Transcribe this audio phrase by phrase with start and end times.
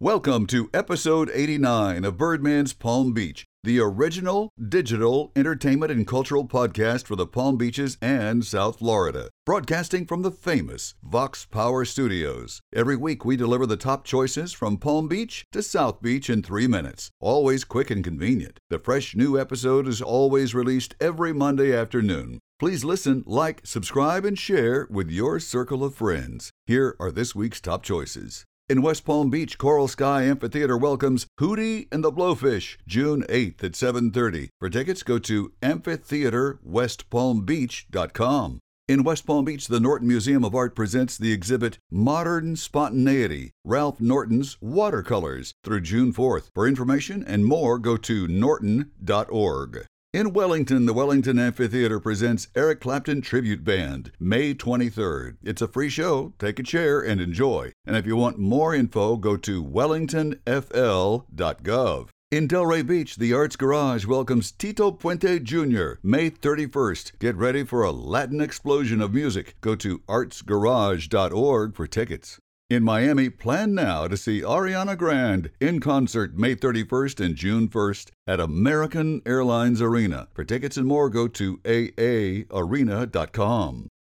[0.00, 7.08] Welcome to episode 89 of Birdman's Palm Beach, the original digital entertainment and cultural podcast
[7.08, 12.60] for the Palm Beaches and South Florida, broadcasting from the famous Vox Power Studios.
[12.72, 16.68] Every week we deliver the top choices from Palm Beach to South Beach in three
[16.68, 18.60] minutes, always quick and convenient.
[18.70, 22.38] The fresh new episode is always released every Monday afternoon.
[22.60, 26.52] Please listen, like, subscribe, and share with your circle of friends.
[26.68, 28.44] Here are this week's top choices.
[28.70, 33.74] In West Palm Beach, Coral Sky Amphitheater welcomes Hootie and the Blowfish, June 8th at
[33.74, 34.50] 7:30.
[34.60, 38.58] For tickets, go to amphitheaterwestpalmbeach.com.
[38.86, 44.02] In West Palm Beach, the Norton Museum of Art presents the exhibit Modern Spontaneity, Ralph
[44.02, 46.50] Norton's Watercolors through June 4th.
[46.54, 49.86] For information and more, go to norton.org.
[50.14, 55.36] In Wellington, the Wellington Amphitheater presents Eric Clapton Tribute Band, May 23rd.
[55.42, 56.32] It's a free show.
[56.38, 57.72] Take a chair and enjoy.
[57.84, 62.08] And if you want more info, go to wellingtonfl.gov.
[62.30, 67.18] In Delray Beach, the Arts Garage welcomes Tito Puente Jr., May 31st.
[67.18, 69.56] Get ready for a Latin explosion of music.
[69.60, 72.40] Go to artsgarage.org for tickets.
[72.70, 78.10] In Miami, plan now to see Ariana Grande in concert May 31st and June 1st
[78.26, 80.28] at American Airlines Arena.
[80.34, 82.48] For tickets and more, go to aaarena.com.